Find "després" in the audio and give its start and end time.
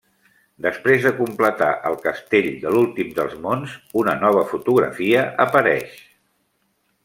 0.65-1.03